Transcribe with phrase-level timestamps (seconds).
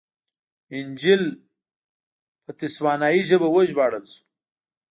[0.77, 1.23] انجییل
[2.43, 4.23] په تسوانایي ژبه وژباړل شو.